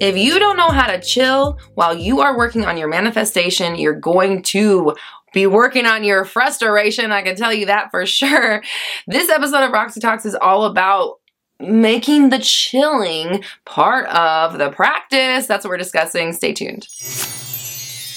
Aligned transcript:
If 0.00 0.16
you 0.16 0.38
don't 0.38 0.56
know 0.56 0.70
how 0.70 0.86
to 0.86 0.98
chill 0.98 1.58
while 1.74 1.94
you 1.94 2.20
are 2.20 2.34
working 2.34 2.64
on 2.64 2.78
your 2.78 2.88
manifestation, 2.88 3.74
you're 3.74 3.92
going 3.92 4.42
to 4.44 4.96
be 5.34 5.46
working 5.46 5.84
on 5.84 6.04
your 6.04 6.24
frustration. 6.24 7.12
I 7.12 7.20
can 7.20 7.36
tell 7.36 7.52
you 7.52 7.66
that 7.66 7.90
for 7.90 8.06
sure. 8.06 8.62
This 9.06 9.28
episode 9.28 9.62
of 9.62 9.72
Roxy 9.72 10.00
Talks 10.00 10.24
is 10.24 10.34
all 10.34 10.64
about 10.64 11.16
making 11.60 12.30
the 12.30 12.38
chilling 12.38 13.44
part 13.66 14.06
of 14.06 14.56
the 14.56 14.70
practice. 14.70 15.46
That's 15.46 15.66
what 15.66 15.70
we're 15.70 15.76
discussing. 15.76 16.32
Stay 16.32 16.54
tuned. 16.54 16.88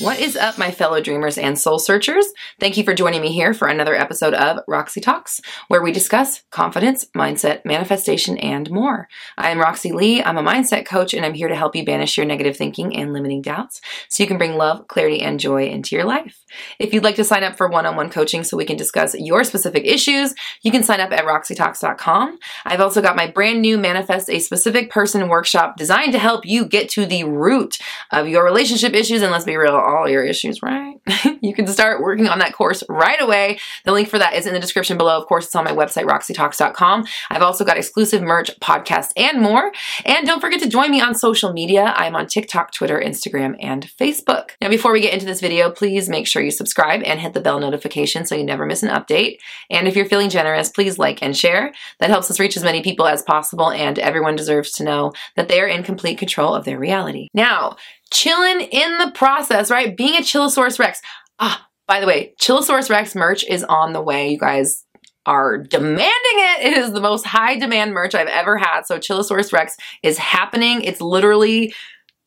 What 0.04 0.20
is 0.20 0.36
up, 0.36 0.58
my 0.58 0.70
fellow 0.70 1.00
dreamers 1.00 1.38
and 1.38 1.58
soul 1.58 1.80
searchers? 1.80 2.26
Thank 2.60 2.76
you 2.76 2.84
for 2.84 2.94
joining 2.94 3.22
me 3.22 3.32
here 3.32 3.54
for 3.54 3.70
another 3.70 3.96
episode 3.96 4.34
of 4.34 4.60
Roxy 4.68 5.00
Talks, 5.00 5.40
where 5.70 5.82
we 5.82 5.94
discuss 5.94 6.44
confidence, 6.52 7.06
mindset, 7.16 7.64
manifestation, 7.64 8.38
and 8.38 8.70
more. 8.70 9.08
I 9.38 9.52
am 9.52 9.60
Roxy 9.60 9.94
Lee. 9.94 10.22
I'm 10.22 10.38
a 10.38 10.44
mindset 10.44 10.86
coach, 10.86 11.14
and 11.14 11.26
I'm 11.26 11.34
here 11.34 11.48
to 11.48 11.56
help 11.56 11.74
you 11.74 11.86
banish 11.86 12.18
your 12.18 12.26
negative 12.26 12.58
thinking 12.58 12.94
and 12.98 13.14
limiting 13.14 13.42
doubts 13.42 13.80
so 14.10 14.22
you 14.22 14.28
can 14.28 14.38
bring 14.38 14.58
love, 14.58 14.90
clarity, 14.90 15.22
and 15.22 15.40
joy 15.40 15.68
into 15.68 15.96
your 15.96 16.04
life. 16.04 16.44
If 16.80 16.94
you'd 16.94 17.06
like 17.06 17.16
to 17.16 17.24
sign 17.24 17.46
up 17.46 17.56
for 17.56 17.70
one 17.70 17.86
on 17.86 17.96
one 17.96 18.10
coaching 18.10 18.44
so 18.44 18.58
we 18.58 18.66
can 18.66 18.76
discuss 18.76 19.16
your 19.18 19.46
specific 19.46 19.86
issues, 19.86 20.34
you 20.64 20.72
can 20.72 20.84
sign 20.84 21.00
up 21.00 21.14
at 21.14 21.24
roxytalks.com. 21.24 22.40
I've 22.66 22.82
also 22.82 23.02
got 23.02 23.16
my 23.16 23.28
brand 23.28 23.62
new 23.62 23.78
Manifest 23.78 24.30
a 24.30 24.40
Specific 24.40 24.90
Person 24.90 25.30
workshop 25.30 25.78
designed 25.78 26.12
to 26.12 26.20
help 26.20 26.46
you 26.46 26.66
get 26.66 26.90
to 26.90 27.06
the 27.06 27.24
root 27.24 27.80
of 28.12 28.28
your 28.28 28.44
relationship 28.44 28.94
issues. 28.94 29.22
And 29.22 29.32
let's 29.32 29.46
be 29.46 29.56
real, 29.56 29.93
all 29.98 30.10
your 30.10 30.24
issues, 30.24 30.62
right? 30.62 30.96
you 31.42 31.54
can 31.54 31.68
start 31.68 32.02
working 32.02 32.28
on 32.28 32.40
that 32.40 32.54
course 32.54 32.84
right 32.90 33.22
away. 33.22 33.60
The 33.86 33.92
link 33.92 34.10
for 34.10 34.20
that 34.20 34.34
is 34.34 34.46
in 34.46 34.54
the 34.54 34.60
description 34.60 34.98
below. 34.98 35.18
Of 35.18 35.28
course, 35.28 35.46
it's 35.46 35.56
on 35.56 35.66
my 35.66 35.72
website, 35.72 36.06
roxytalks.com. 36.06 37.06
I've 37.30 37.42
also 37.42 37.66
got 37.66 37.78
exclusive 37.78 38.22
merch, 38.22 38.52
podcasts, 38.60 39.12
and 39.18 39.42
more. 39.42 39.72
And 40.06 40.26
don't 40.26 40.40
forget 40.40 40.62
to 40.62 40.70
join 40.70 40.92
me 40.92 41.02
on 41.02 41.16
social 41.16 41.54
media. 41.54 41.94
I'm 41.96 42.16
on 42.16 42.28
TikTok, 42.28 42.72
Twitter, 42.72 43.00
Instagram, 43.00 43.56
and 43.60 43.90
Facebook. 44.00 44.52
Now, 44.62 44.70
before 44.70 44.92
we 44.92 45.02
get 45.02 45.14
into 45.14 45.26
this 45.26 45.42
video, 45.42 45.70
please 45.70 46.10
make 46.10 46.28
sure 46.28 46.42
you 46.42 46.52
subscribe 46.52 47.04
and 47.04 47.20
hit 47.20 47.34
the 47.34 47.42
bell 47.42 47.60
notification 47.60 48.26
so 48.26 48.36
you 48.36 48.44
never 48.44 48.66
miss 48.66 48.84
an 48.84 48.90
update. 48.90 49.38
And 49.70 49.88
if 49.88 49.96
you're 49.96 50.06
feeling 50.06 50.30
generous, 50.30 50.70
please 50.70 50.98
like 50.98 51.22
and 51.22 51.36
share. 51.36 51.74
That 52.00 52.10
helps 52.10 52.30
us 52.32 52.40
reach 52.40 52.58
as 52.58 52.64
many 52.64 52.82
people 52.82 53.08
as 53.08 53.22
possible, 53.22 53.72
and 53.72 54.00
everyone 54.00 54.36
deserves 54.36 54.72
to 54.74 54.84
know 54.84 55.14
that 55.36 55.48
they 55.48 55.60
are 55.62 55.68
in 55.68 55.84
complete 55.84 56.18
control 56.18 56.54
of 56.56 56.66
their 56.66 56.80
reality. 56.80 57.30
Now, 57.34 57.78
chilling 58.14 58.62
in 58.62 58.98
the 59.00 59.12
process, 59.12 59.70
right? 59.70 59.96
Being 59.96 60.16
a 60.16 60.24
Chillosaurus 60.24 60.80
Rex. 60.80 61.02
Ah, 61.40 61.68
by 61.88 62.00
the 62.00 62.08
way, 62.08 62.34
Chillosaurus 62.40 62.90
Rex 62.90 63.16
merch 63.16 63.44
is 63.44 63.64
on 63.64 63.94
the 63.94 64.02
way. 64.02 64.32
You 64.32 64.38
guys 64.38 64.86
are 65.26 65.58
demanding 65.58 66.06
it. 66.06 66.68
It 66.68 66.78
is 66.78 66.92
the 66.92 67.02
most 67.02 67.26
high 67.26 67.58
demand 67.58 67.94
merch 67.94 68.16
I've 68.16 68.28
ever 68.28 68.58
had. 68.58 68.84
So 68.84 69.00
Chillosaurus 69.00 69.52
Rex 69.52 69.76
is 70.02 70.18
happening. 70.18 70.82
It's 70.82 71.02
literally 71.02 71.74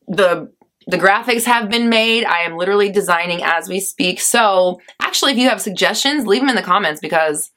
the 0.07 0.51
the 0.89 0.97
graphics 0.97 1.43
have 1.43 1.69
been 1.69 1.89
made. 1.89 2.23
I 2.23 2.39
am 2.39 2.55
literally 2.55 2.89
designing 2.89 3.43
as 3.43 3.67
we 3.67 3.81
speak. 3.81 4.21
So, 4.21 4.79
actually, 5.01 5.33
if 5.33 5.37
you 5.37 5.49
have 5.49 5.61
suggestions, 5.61 6.25
leave 6.25 6.39
them 6.41 6.49
in 6.49 6.55
the 6.55 6.61
comments 6.61 7.01
because 7.01 7.51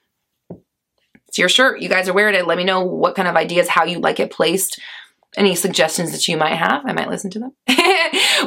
it's 1.29 1.39
your 1.39 1.49
shirt. 1.49 1.81
You 1.81 1.89
guys 1.89 2.09
are 2.09 2.13
wearing 2.13 2.35
it. 2.35 2.49
Let 2.49 2.59
me 2.59 2.65
know 2.65 2.85
what 2.85 3.15
kind 3.15 3.29
of 3.29 3.37
ideas, 3.37 3.69
how 3.69 3.85
you 3.85 4.01
like 4.01 4.19
it 4.19 4.33
placed, 4.33 4.81
any 5.37 5.55
suggestions 5.55 6.13
that 6.13 6.27
you 6.29 6.37
might 6.37 6.57
have. 6.57 6.83
I 6.85 6.93
might 6.93 7.09
listen 7.09 7.31
to 7.31 7.39
them. 7.39 7.53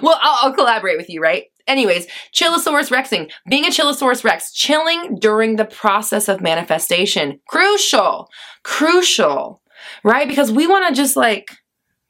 well, 0.02 0.20
I'll, 0.22 0.50
I'll, 0.50 0.54
collaborate 0.54 0.98
with 0.98 1.10
you, 1.10 1.22
right? 1.22 1.46
Anyways, 1.66 2.08
Chillosaurus 2.34 2.90
Rexing, 2.90 3.32
being 3.50 3.66
a 3.66 3.72
Chillosaurus 3.72 4.24
Rex, 4.24 4.52
chilling 4.52 5.18
during 5.18 5.56
the 5.56 5.66
process 5.66 6.28
of 6.28 6.42
manifestation, 6.42 7.40
crucial, 7.48 8.30
crucial, 8.64 9.62
right? 10.04 10.28
Because 10.28 10.52
we 10.52 10.68
want 10.68 10.88
to 10.88 11.02
just 11.02 11.16
like, 11.16 11.52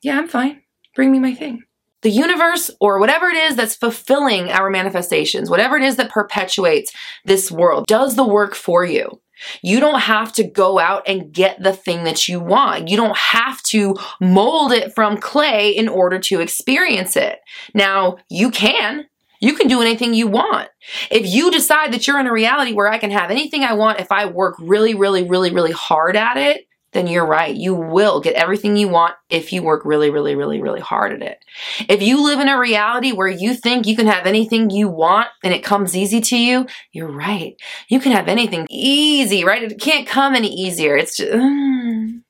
yeah, 0.02 0.18
I'm 0.18 0.28
fine. 0.28 0.62
Bring 0.96 1.12
me 1.12 1.20
my 1.20 1.34
thing. 1.34 1.64
The 2.02 2.10
universe, 2.10 2.70
or 2.82 3.00
whatever 3.00 3.28
it 3.28 3.38
is 3.38 3.56
that's 3.56 3.76
fulfilling 3.76 4.50
our 4.50 4.70
manifestations, 4.70 5.50
whatever 5.50 5.78
it 5.78 5.84
is 5.84 5.96
that 5.96 6.10
perpetuates 6.10 6.92
this 7.24 7.50
world, 7.50 7.86
does 7.88 8.16
the 8.16 8.28
work 8.28 8.56
for 8.56 8.84
you. 8.84 9.22
You 9.62 9.80
don't 9.80 10.02
have 10.02 10.34
to 10.34 10.44
go 10.44 10.80
out 10.80 11.04
and 11.08 11.31
get 11.31 11.62
the 11.62 11.74
thing 11.74 12.04
that 12.04 12.28
you 12.28 12.40
want. 12.40 12.88
You 12.88 12.98
don't 12.98 13.18
have 13.18 13.62
to 13.64 13.96
mold 14.20 14.72
it 14.72 14.94
from 14.94 15.18
clay 15.18 15.72
in 15.72 15.88
order 15.88 16.20
to 16.20 16.40
experience 16.40 17.16
it. 17.16 17.40
Now, 17.74 18.18
you 18.30 18.52
can. 18.52 19.08
You 19.40 19.56
can 19.56 19.68
do 19.68 19.81
anything 19.81 20.14
you 20.14 20.28
want. 20.28 20.70
If 21.12 21.28
you 21.28 21.52
decide 21.52 21.92
that 21.92 22.08
you're 22.08 22.20
in 22.20 22.28
a 22.28 22.31
reality 22.31 22.72
where 22.72 22.88
I 22.88 22.98
can 22.98 23.12
have 23.12 23.30
anything 23.30 23.64
I 23.64 23.74
want 23.74 24.00
if 24.00 24.09
I 24.09 24.26
work 24.26 24.56
really, 24.58 24.94
really, 24.94 25.28
really, 25.28 25.52
really 25.52 25.74
hard 25.74 26.16
at 26.16 26.38
it, 26.38 26.66
then 26.94 27.08
you're 27.08 27.26
right. 27.26 27.56
You 27.56 27.74
will 27.74 28.22
get 28.22 28.36
everything 28.36 28.76
you 28.76 28.88
want 28.88 29.16
if 29.30 29.52
you 29.52 29.64
work 29.64 29.84
really, 29.86 30.09
really, 30.09 30.36
really, 30.36 30.62
really 30.62 30.80
hard 30.80 31.12
at 31.14 31.22
it. 31.22 31.44
If 31.90 32.02
you 32.02 32.24
live 32.24 32.40
in 32.40 32.50
a 32.50 32.59
reality 32.59 33.12
where 33.12 33.28
you 33.28 33.54
think 33.54 33.86
you 33.86 33.96
can 33.96 34.08
have 34.08 34.26
anything 34.26 34.70
you 34.70 34.88
want 34.88 35.28
and 35.44 35.54
it 35.54 35.64
comes 35.64 35.96
easy 35.96 36.22
to 36.22 36.38
you, 36.38 36.68
you're 36.92 37.12
right. 37.12 37.56
You 37.90 38.00
can 38.00 38.12
have 38.12 38.28
anything 38.28 38.68
easy, 38.70 39.44
right? 39.44 39.64
It 39.64 39.80
can't 39.80 40.08
come 40.08 40.36
any 40.36 40.54
easier. 40.54 40.96
It's 40.96 41.18
just, 41.18 41.31
mm, 41.31 42.22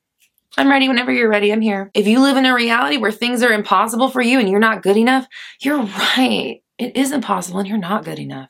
I'm 0.57 0.69
ready 0.69 0.87
whenever 0.87 1.11
you're 1.11 1.29
ready. 1.29 1.51
I'm 1.51 1.61
here. 1.61 1.91
If 1.93 2.07
you 2.07 2.21
live 2.21 2.37
in 2.37 2.45
a 2.45 2.53
reality 2.53 2.97
where 2.97 3.11
things 3.11 3.43
are 3.43 3.51
impossible 3.51 4.09
for 4.09 4.21
you 4.21 4.39
and 4.39 4.49
you're 4.49 4.59
not 4.59 4.83
good 4.83 4.97
enough, 4.97 5.27
you're 5.59 5.81
right. 5.81 6.61
It 6.77 6.95
is 6.95 7.11
impossible 7.11 7.59
and 7.59 7.67
you're 7.67 7.77
not 7.77 8.05
good 8.05 8.19
enough. 8.19 8.49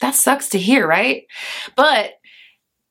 That 0.00 0.14
sucks 0.14 0.50
to 0.50 0.58
hear, 0.58 0.86
right? 0.86 1.24
But 1.76 2.12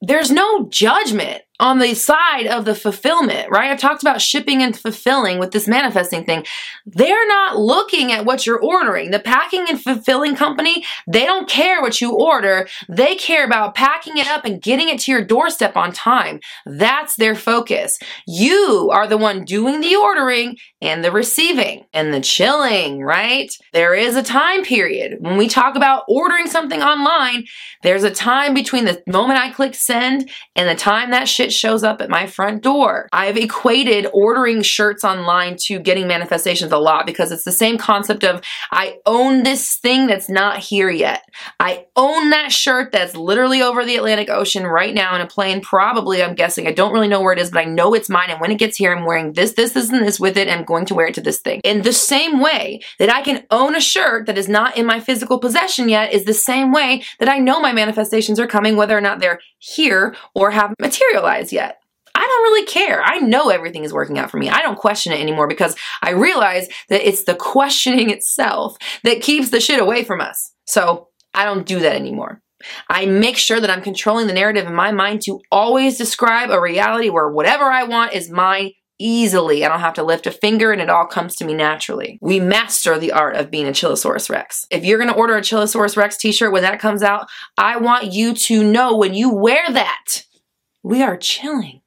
there's 0.01 0.31
no 0.31 0.67
judgment 0.69 1.41
on 1.59 1.79
the 1.79 1.93
side 1.95 2.45
of 2.45 2.65
the 2.65 2.75
fulfillment, 2.75 3.49
right? 3.49 3.71
I've 3.71 3.79
talked 3.79 4.03
about 4.03 4.21
shipping 4.21 4.61
and 4.61 4.77
fulfilling 4.77 5.39
with 5.39 5.51
this 5.51 5.67
manifesting 5.67 6.23
thing. 6.23 6.45
They're 6.85 7.27
not 7.27 7.57
looking 7.57 8.11
at 8.11 8.25
what 8.25 8.45
you're 8.45 8.59
ordering. 8.59 9.11
The 9.11 9.19
packing 9.19 9.65
and 9.67 9.81
fulfilling 9.81 10.35
company, 10.35 10.85
they 11.07 11.25
don't 11.25 11.49
care 11.49 11.81
what 11.81 11.99
you 11.99 12.13
order. 12.13 12.67
They 12.87 13.15
care 13.15 13.43
about 13.43 13.73
packing 13.73 14.17
it 14.17 14.27
up 14.27 14.45
and 14.45 14.61
getting 14.61 14.89
it 14.89 14.99
to 15.01 15.11
your 15.11 15.23
doorstep 15.23 15.75
on 15.75 15.93
time. 15.93 16.39
That's 16.65 17.15
their 17.15 17.35
focus. 17.35 17.97
You 18.27 18.89
are 18.93 19.07
the 19.07 19.17
one 19.17 19.43
doing 19.43 19.81
the 19.81 19.95
ordering 19.95 20.57
and 20.81 21.03
the 21.03 21.11
receiving 21.11 21.85
and 21.91 22.13
the 22.13 22.21
chilling, 22.21 23.01
right? 23.01 23.51
There 23.73 23.95
is 23.95 24.15
a 24.15 24.21
time 24.21 24.63
period. 24.63 25.17
When 25.21 25.37
we 25.37 25.47
talk 25.47 25.75
about 25.75 26.03
ordering 26.07 26.47
something 26.47 26.81
online, 26.81 27.45
there's 27.81 28.03
a 28.03 28.11
time 28.11 28.53
between 28.53 28.85
the 28.85 29.01
moment 29.07 29.39
I 29.39 29.49
click 29.49 29.73
send 29.73 30.29
and 30.55 30.69
the 30.69 30.75
time 30.75 31.11
that 31.11 31.27
shit 31.27 31.46
shows 31.51 31.83
up 31.83 32.01
at 32.01 32.09
my 32.09 32.27
front 32.27 32.63
door. 32.63 33.07
I've 33.11 33.37
equated 33.37 34.07
ordering 34.13 34.61
shirts 34.61 35.03
online 35.03 35.55
to 35.65 35.79
getting 35.79 36.07
manifestations 36.07 36.71
a 36.71 36.77
lot 36.77 37.05
because 37.05 37.31
it's 37.31 37.43
the 37.43 37.51
same 37.51 37.77
concept 37.77 38.23
of 38.23 38.41
I 38.71 38.97
own 39.05 39.43
this 39.43 39.75
thing 39.75 40.07
that's 40.07 40.29
not 40.29 40.59
here 40.59 40.89
yet. 40.89 41.23
I 41.59 41.85
own 41.95 42.29
that 42.31 42.51
shirt 42.51 42.91
that's 42.91 43.15
literally 43.15 43.61
over 43.61 43.85
the 43.85 43.95
Atlantic 43.95 44.29
Ocean 44.29 44.65
right 44.65 44.93
now 44.93 45.15
in 45.15 45.21
a 45.21 45.27
plane, 45.27 45.61
probably, 45.61 46.21
I'm 46.23 46.35
guessing. 46.35 46.67
I 46.67 46.71
don't 46.71 46.93
really 46.93 47.07
know 47.07 47.21
where 47.21 47.33
it 47.33 47.39
is, 47.39 47.51
but 47.51 47.59
I 47.59 47.65
know 47.65 47.93
it's 47.93 48.09
mine. 48.09 48.29
And 48.29 48.41
when 48.41 48.51
it 48.51 48.59
gets 48.59 48.77
here, 48.77 48.93
I'm 48.93 49.05
wearing 49.05 49.33
this, 49.33 49.53
this, 49.53 49.73
this, 49.73 49.89
and 49.89 50.05
this 50.05 50.19
with 50.19 50.37
it, 50.37 50.47
and 50.47 50.59
I'm 50.59 50.65
going 50.65 50.85
to 50.85 50.95
wear 50.95 51.07
it 51.07 51.13
to 51.15 51.21
this 51.21 51.39
thing. 51.39 51.61
In 51.63 51.81
the 51.81 51.93
same 51.93 52.41
way 52.41 52.81
that 52.99 53.13
I 53.13 53.21
can 53.21 53.45
own 53.51 53.75
a 53.75 53.81
shirt 53.81 54.25
that 54.25 54.37
is 54.37 54.49
not 54.49 54.77
in 54.77 54.85
my 54.85 54.99
physical 54.99 55.39
possession 55.39 55.89
yet, 55.89 56.13
is 56.13 56.25
the 56.25 56.33
same 56.33 56.71
way 56.71 57.03
that 57.19 57.29
I 57.29 57.39
know 57.39 57.59
my 57.59 57.73
manifestations 57.73 58.39
are 58.39 58.47
coming, 58.47 58.75
whether 58.75 58.97
or 58.97 59.01
not 59.01 59.19
they're 59.19 59.39
here 59.59 60.15
or 60.33 60.51
have 60.51 60.73
materialized 60.79 61.36
yet. 61.51 61.79
I 62.15 62.21
don't 62.21 62.43
really 62.43 62.65
care. 62.65 63.03
I 63.03 63.19
know 63.19 63.49
everything 63.49 63.83
is 63.83 63.93
working 63.93 64.17
out 64.17 64.31
for 64.31 64.37
me. 64.37 64.49
I 64.49 64.61
don't 64.61 64.77
question 64.77 65.13
it 65.13 65.19
anymore 65.19 65.47
because 65.47 65.75
I 66.01 66.11
realize 66.11 66.67
that 66.89 67.07
it's 67.07 67.23
the 67.23 67.35
questioning 67.39 68.09
itself 68.09 68.77
that 69.03 69.21
keeps 69.21 69.51
the 69.51 69.59
shit 69.59 69.79
away 69.79 70.03
from 70.03 70.21
us. 70.21 70.51
So 70.65 71.09
I 71.33 71.45
don't 71.45 71.65
do 71.65 71.79
that 71.79 71.95
anymore. 71.95 72.41
I 72.89 73.05
make 73.05 73.37
sure 73.37 73.59
that 73.59 73.69
I'm 73.69 73.83
controlling 73.83 74.25
the 74.25 74.33
narrative 74.33 74.65
in 74.65 74.73
my 74.73 74.91
mind 74.91 75.21
to 75.23 75.39
always 75.51 75.97
describe 75.97 76.49
a 76.49 76.59
reality 76.59 77.09
where 77.09 77.29
whatever 77.29 77.65
I 77.65 77.83
want 77.83 78.13
is 78.13 78.31
mine 78.31 78.71
easily. 78.99 79.63
I 79.63 79.69
don't 79.69 79.79
have 79.79 79.93
to 79.95 80.03
lift 80.03 80.25
a 80.25 80.31
finger 80.31 80.71
and 80.71 80.81
it 80.81 80.89
all 80.89 81.05
comes 81.05 81.35
to 81.35 81.45
me 81.45 81.53
naturally. 81.53 82.17
We 82.21 82.39
master 82.39 82.97
the 82.97 83.11
art 83.11 83.35
of 83.35 83.51
being 83.51 83.67
a 83.67 83.73
Chillosaurus 83.73 84.29
Rex. 84.29 84.65
If 84.71 84.83
you're 84.83 84.97
going 84.97 85.11
to 85.11 85.15
order 85.15 85.35
a 85.35 85.43
Chillosaurus 85.43 85.95
Rex 85.95 86.17
t-shirt 86.17 86.51
when 86.51 86.63
that 86.63 86.79
comes 86.79 87.03
out, 87.03 87.27
I 87.57 87.77
want 87.77 88.11
you 88.11 88.33
to 88.33 88.63
know 88.63 88.97
when 88.97 89.13
you 89.13 89.33
wear 89.33 89.63
that, 89.71 90.23
we 90.87 91.03
are 91.03 91.17
chilling. 91.17 91.81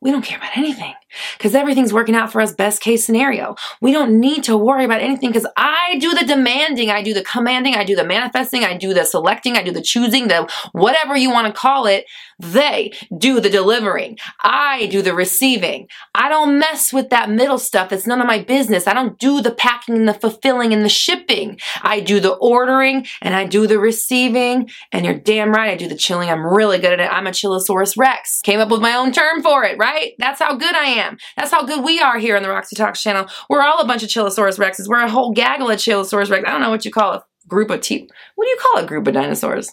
We 0.00 0.10
don't 0.10 0.24
care 0.24 0.38
about 0.38 0.56
anything. 0.56 0.94
because 1.36 1.54
everything's 1.54 1.92
working 1.92 2.14
out 2.14 2.30
for 2.30 2.40
us 2.40 2.52
best 2.52 2.80
case 2.80 3.04
scenario. 3.04 3.56
We 3.80 3.92
don't 3.92 4.20
need 4.20 4.44
to 4.44 4.56
worry 4.56 4.84
about 4.84 5.00
anything 5.00 5.30
because 5.30 5.46
I 5.56 5.98
do 6.00 6.14
the 6.14 6.24
demanding, 6.24 6.90
I 6.90 7.02
do 7.02 7.14
the 7.14 7.24
commanding, 7.24 7.74
I 7.74 7.84
do 7.84 7.96
the 7.96 8.04
manifesting, 8.04 8.64
I 8.64 8.76
do 8.76 8.94
the 8.94 9.04
selecting, 9.04 9.56
I 9.56 9.62
do 9.62 9.72
the 9.72 9.82
choosing, 9.82 10.28
the 10.28 10.50
whatever 10.72 11.16
you 11.16 11.30
want 11.30 11.46
to 11.46 11.52
call 11.52 11.86
it. 11.86 12.06
They 12.40 12.92
do 13.16 13.40
the 13.40 13.50
delivering. 13.50 14.18
I 14.40 14.86
do 14.86 15.02
the 15.02 15.14
receiving. 15.14 15.88
I 16.14 16.28
don't 16.28 16.58
mess 16.58 16.92
with 16.92 17.10
that 17.10 17.30
middle 17.30 17.58
stuff. 17.58 17.92
It's 17.92 18.06
none 18.06 18.20
of 18.20 18.26
my 18.26 18.42
business. 18.42 18.86
I 18.86 18.94
don't 18.94 19.18
do 19.18 19.42
the 19.42 19.50
packing 19.50 19.94
and 19.94 20.08
the 20.08 20.14
fulfilling 20.14 20.72
and 20.72 20.84
the 20.84 20.88
shipping. 20.88 21.58
I 21.82 22.00
do 22.00 22.18
the 22.18 22.32
ordering 22.32 23.06
and 23.20 23.34
I 23.34 23.44
do 23.44 23.66
the 23.66 23.78
receiving. 23.78 24.70
And 24.90 25.04
you're 25.04 25.18
damn 25.18 25.52
right, 25.52 25.72
I 25.72 25.76
do 25.76 25.88
the 25.88 25.96
chilling. 25.96 26.30
I'm 26.30 26.46
really 26.46 26.78
good 26.78 26.94
at 26.94 27.00
it. 27.00 27.12
I'm 27.12 27.26
a 27.26 27.32
Chillosaurus 27.32 27.96
Rex. 27.96 28.40
Came 28.42 28.60
up 28.60 28.70
with 28.70 28.80
my 28.80 28.94
own 28.94 29.12
term 29.12 29.42
for 29.42 29.64
it, 29.64 29.78
right? 29.78 30.14
That's 30.18 30.40
how 30.40 30.56
good 30.56 30.74
I 30.74 30.86
am. 30.86 31.18
That's 31.36 31.50
how 31.50 31.64
good 31.64 31.84
we 31.84 32.00
are 32.00 32.18
here 32.18 32.36
on 32.36 32.42
the 32.42 32.48
Roxy 32.48 32.74
Talks 32.74 33.02
channel. 33.02 33.26
We're 33.48 33.62
all 33.62 33.80
a 33.80 33.86
bunch 33.86 34.02
of 34.02 34.08
Chillosaurus 34.08 34.58
Rexes. 34.58 34.88
We're 34.88 35.04
a 35.04 35.10
whole 35.10 35.32
gaggle 35.32 35.70
of 35.70 35.78
Chillosaurus 35.78 36.30
Rex. 36.30 36.44
I 36.46 36.50
don't 36.50 36.62
know 36.62 36.70
what 36.70 36.84
you 36.84 36.90
call 36.90 37.12
a 37.12 37.24
group 37.46 37.70
of 37.70 37.82
T. 37.82 38.08
What 38.34 38.44
do 38.46 38.50
you 38.50 38.58
call 38.60 38.82
a 38.82 38.86
group 38.86 39.06
of 39.06 39.14
dinosaurs? 39.14 39.70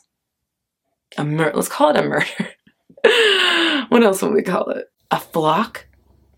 A 1.17 1.23
mur- 1.23 1.53
let's 1.55 1.69
call 1.69 1.91
it 1.91 1.97
a 1.97 2.03
murder. 2.03 2.25
what 3.89 4.03
else 4.03 4.21
would 4.21 4.33
we 4.33 4.43
call 4.43 4.69
it? 4.69 4.91
A 5.11 5.19
flock? 5.19 5.87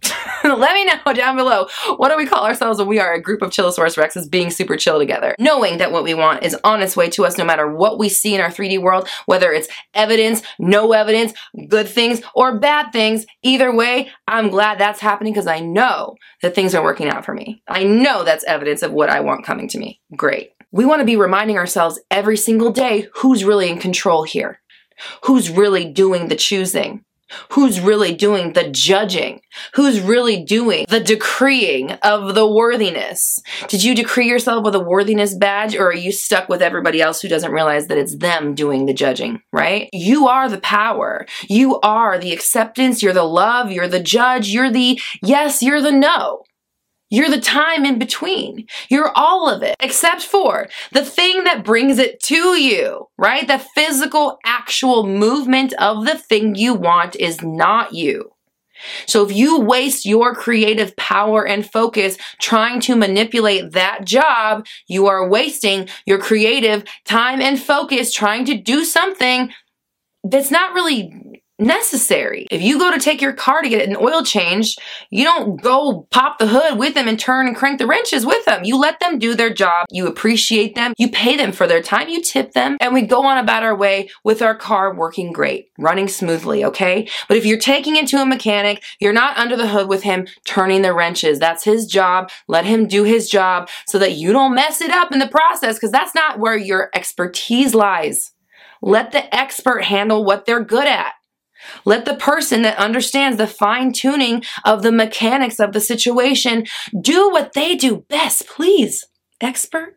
Let 0.43 0.73
me 0.73 0.85
know 0.85 1.13
down 1.13 1.35
below. 1.35 1.67
What 1.97 2.09
do 2.09 2.17
we 2.17 2.25
call 2.25 2.45
ourselves 2.45 2.79
when 2.79 2.87
we 2.87 2.99
are 2.99 3.13
a 3.13 3.21
group 3.21 3.41
of 3.41 3.51
Chillosaurus 3.51 3.95
Rexes 3.95 4.29
being 4.29 4.49
super 4.49 4.77
chill 4.77 4.97
together? 4.97 5.35
Knowing 5.39 5.77
that 5.77 5.91
what 5.91 6.03
we 6.03 6.13
want 6.13 6.43
is 6.43 6.55
on 6.63 6.81
its 6.81 6.95
way 6.95 7.09
to 7.09 7.25
us 7.25 7.37
no 7.37 7.43
matter 7.43 7.71
what 7.71 7.99
we 7.99 8.09
see 8.09 8.33
in 8.33 8.41
our 8.41 8.49
3D 8.49 8.81
world, 8.81 9.07
whether 9.25 9.51
it's 9.51 9.67
evidence, 9.93 10.41
no 10.57 10.93
evidence, 10.93 11.33
good 11.67 11.87
things, 11.87 12.21
or 12.33 12.59
bad 12.59 12.91
things. 12.91 13.25
Either 13.43 13.75
way, 13.75 14.09
I'm 14.27 14.49
glad 14.49 14.79
that's 14.79 15.01
happening 15.01 15.33
because 15.33 15.47
I 15.47 15.59
know 15.59 16.15
that 16.41 16.55
things 16.55 16.73
are 16.73 16.83
working 16.83 17.09
out 17.09 17.25
for 17.25 17.33
me. 17.33 17.61
I 17.67 17.83
know 17.83 18.23
that's 18.23 18.45
evidence 18.45 18.81
of 18.81 18.93
what 18.93 19.09
I 19.09 19.19
want 19.19 19.45
coming 19.45 19.67
to 19.69 19.77
me. 19.77 19.99
Great. 20.15 20.51
We 20.71 20.85
want 20.85 20.99
to 20.99 21.05
be 21.05 21.15
reminding 21.15 21.57
ourselves 21.57 21.99
every 22.11 22.37
single 22.37 22.71
day 22.71 23.07
who's 23.15 23.43
really 23.43 23.69
in 23.69 23.79
control 23.79 24.23
here. 24.23 24.61
Who's 25.23 25.49
really 25.49 25.85
doing 25.85 26.27
the 26.27 26.35
choosing? 26.35 27.03
Who's 27.51 27.79
really 27.79 28.13
doing 28.13 28.53
the 28.53 28.69
judging? 28.69 29.41
Who's 29.75 30.01
really 30.01 30.43
doing 30.43 30.85
the 30.89 30.99
decreeing 30.99 31.91
of 32.03 32.33
the 32.33 32.47
worthiness? 32.47 33.39
Did 33.67 33.83
you 33.83 33.93
decree 33.93 34.27
yourself 34.27 34.63
with 34.63 34.75
a 34.75 34.79
worthiness 34.79 35.35
badge 35.35 35.75
or 35.75 35.89
are 35.89 35.95
you 35.95 36.11
stuck 36.11 36.49
with 36.49 36.61
everybody 36.61 37.01
else 37.01 37.21
who 37.21 37.27
doesn't 37.27 37.51
realize 37.51 37.87
that 37.87 37.97
it's 37.97 38.17
them 38.17 38.55
doing 38.55 38.85
the 38.85 38.93
judging, 38.93 39.41
right? 39.53 39.89
You 39.93 40.27
are 40.27 40.49
the 40.49 40.59
power. 40.61 41.27
You 41.47 41.79
are 41.81 42.17
the 42.17 42.33
acceptance. 42.33 43.03
You're 43.03 43.13
the 43.13 43.23
love. 43.23 43.71
You're 43.71 43.87
the 43.87 44.01
judge. 44.01 44.49
You're 44.49 44.71
the 44.71 44.99
yes. 45.21 45.61
You're 45.61 45.81
the 45.81 45.91
no. 45.91 46.43
You're 47.09 47.29
the 47.29 47.41
time 47.41 47.85
in 47.85 47.97
between. 47.97 48.67
You're 48.89 49.11
all 49.15 49.49
of 49.49 49.63
it, 49.63 49.75
except 49.79 50.21
for 50.21 50.67
the 50.91 51.03
thing 51.03 51.43
that 51.43 51.65
brings 51.65 51.97
it 51.97 52.21
to 52.23 52.59
you, 52.59 53.07
right? 53.17 53.47
The 53.47 53.59
physical, 53.59 54.37
actual 54.45 55.07
movement 55.07 55.73
of 55.73 56.05
the 56.05 56.17
thing 56.17 56.55
you 56.55 56.73
want 56.73 57.15
is 57.15 57.41
not 57.41 57.93
you. 57.93 58.31
So 59.07 59.25
if 59.25 59.35
you 59.35 59.59
waste 59.59 60.05
your 60.05 60.33
creative 60.33 60.95
power 60.95 61.45
and 61.45 61.69
focus 61.69 62.17
trying 62.39 62.79
to 62.81 62.95
manipulate 62.95 63.71
that 63.71 64.05
job, 64.05 64.65
you 64.87 65.07
are 65.07 65.27
wasting 65.27 65.89
your 66.05 66.19
creative 66.19 66.83
time 67.05 67.41
and 67.41 67.59
focus 67.59 68.13
trying 68.13 68.45
to 68.45 68.55
do 68.55 68.85
something 68.85 69.51
that's 70.23 70.51
not 70.51 70.73
really 70.73 71.28
necessary. 71.59 72.47
If 72.49 72.61
you 72.61 72.79
go 72.79 72.91
to 72.91 72.99
take 72.99 73.21
your 73.21 73.33
car 73.33 73.61
to 73.61 73.69
get 73.69 73.87
an 73.87 73.95
oil 73.95 74.23
change, 74.23 74.75
you 75.09 75.23
don't 75.23 75.61
go 75.61 76.07
pop 76.11 76.39
the 76.39 76.47
hood 76.47 76.77
with 76.77 76.93
them 76.93 77.07
and 77.07 77.19
turn 77.19 77.47
and 77.47 77.55
crank 77.55 77.79
the 77.79 77.87
wrenches 77.87 78.25
with 78.25 78.43
them. 78.45 78.63
You 78.63 78.79
let 78.79 78.99
them 78.99 79.19
do 79.19 79.35
their 79.35 79.53
job. 79.53 79.87
You 79.91 80.07
appreciate 80.07 80.75
them. 80.75 80.93
You 80.97 81.09
pay 81.09 81.35
them 81.35 81.51
for 81.51 81.67
their 81.67 81.81
time. 81.81 82.09
You 82.09 82.21
tip 82.21 82.53
them 82.53 82.77
and 82.79 82.93
we 82.93 83.01
go 83.01 83.25
on 83.25 83.37
about 83.37 83.63
our 83.63 83.75
way 83.75 84.09
with 84.23 84.41
our 84.41 84.55
car 84.55 84.95
working 84.95 85.31
great, 85.31 85.69
running 85.77 86.07
smoothly. 86.07 86.63
Okay. 86.65 87.07
But 87.27 87.37
if 87.37 87.45
you're 87.45 87.59
taking 87.59 87.95
it 87.95 88.07
to 88.07 88.21
a 88.21 88.25
mechanic, 88.25 88.83
you're 88.99 89.13
not 89.13 89.37
under 89.37 89.55
the 89.55 89.67
hood 89.67 89.89
with 89.89 90.03
him 90.03 90.27
turning 90.45 90.81
the 90.81 90.93
wrenches. 90.93 91.39
That's 91.39 91.63
his 91.63 91.85
job. 91.85 92.31
Let 92.47 92.65
him 92.65 92.87
do 92.87 93.03
his 93.03 93.29
job 93.29 93.69
so 93.87 93.99
that 93.99 94.13
you 94.13 94.31
don't 94.31 94.55
mess 94.55 94.81
it 94.81 94.91
up 94.91 95.11
in 95.11 95.19
the 95.19 95.27
process 95.27 95.75
because 95.75 95.91
that's 95.91 96.15
not 96.15 96.39
where 96.39 96.57
your 96.57 96.89
expertise 96.93 97.75
lies. 97.75 98.31
Let 98.81 99.11
the 99.11 99.35
expert 99.35 99.83
handle 99.83 100.23
what 100.23 100.45
they're 100.45 100.63
good 100.63 100.87
at. 100.87 101.13
Let 101.85 102.05
the 102.05 102.15
person 102.15 102.61
that 102.63 102.77
understands 102.77 103.37
the 103.37 103.47
fine 103.47 103.93
tuning 103.93 104.43
of 104.65 104.81
the 104.81 104.91
mechanics 104.91 105.59
of 105.59 105.73
the 105.73 105.81
situation 105.81 106.65
do 106.99 107.29
what 107.29 107.53
they 107.53 107.75
do 107.75 108.05
best, 108.09 108.47
please. 108.47 109.05
Expert, 109.41 109.95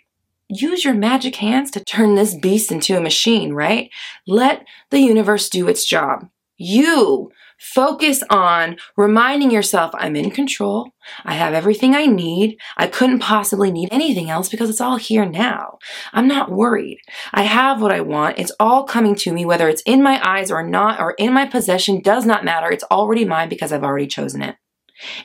use 0.48 0.84
your 0.84 0.94
magic 0.94 1.36
hands 1.36 1.70
to 1.72 1.84
turn 1.84 2.14
this 2.14 2.34
beast 2.34 2.70
into 2.70 2.96
a 2.96 3.00
machine, 3.00 3.52
right? 3.52 3.90
Let 4.26 4.66
the 4.90 5.00
universe 5.00 5.48
do 5.48 5.68
its 5.68 5.84
job. 5.84 6.28
You 6.56 7.32
Focus 7.62 8.24
on 8.28 8.76
reminding 8.96 9.52
yourself 9.52 9.92
I'm 9.94 10.16
in 10.16 10.32
control. 10.32 10.90
I 11.24 11.34
have 11.34 11.54
everything 11.54 11.94
I 11.94 12.06
need. 12.06 12.58
I 12.76 12.88
couldn't 12.88 13.20
possibly 13.20 13.70
need 13.70 13.88
anything 13.92 14.28
else 14.28 14.48
because 14.48 14.68
it's 14.68 14.80
all 14.80 14.96
here 14.96 15.24
now. 15.24 15.78
I'm 16.12 16.26
not 16.26 16.50
worried. 16.50 16.98
I 17.32 17.44
have 17.44 17.80
what 17.80 17.92
I 17.92 18.00
want. 18.00 18.40
It's 18.40 18.50
all 18.58 18.82
coming 18.82 19.14
to 19.14 19.32
me, 19.32 19.44
whether 19.44 19.68
it's 19.68 19.82
in 19.82 20.02
my 20.02 20.20
eyes 20.28 20.50
or 20.50 20.66
not, 20.66 21.00
or 21.00 21.12
in 21.12 21.32
my 21.32 21.46
possession, 21.46 22.02
does 22.02 22.26
not 22.26 22.44
matter. 22.44 22.68
It's 22.68 22.84
already 22.90 23.24
mine 23.24 23.48
because 23.48 23.72
I've 23.72 23.84
already 23.84 24.08
chosen 24.08 24.42
it. 24.42 24.56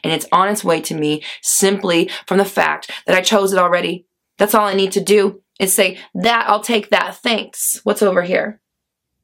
And 0.03 0.13
it's 0.13 0.27
on 0.31 0.47
its 0.47 0.63
way 0.63 0.79
to 0.81 0.93
me 0.93 1.23
simply 1.41 2.07
from 2.27 2.37
the 2.37 2.45
fact 2.45 2.91
that 3.07 3.17
I 3.17 3.21
chose 3.21 3.51
it 3.51 3.57
already. 3.59 4.05
That's 4.37 4.53
all 4.53 4.67
I 4.67 4.75
need 4.75 4.91
to 4.91 5.03
do 5.03 5.41
is 5.59 5.73
say, 5.73 5.97
that, 6.13 6.47
I'll 6.47 6.61
take 6.61 6.91
that. 6.91 7.17
Thanks. 7.17 7.81
What's 7.83 8.03
over 8.03 8.21
here? 8.21 8.61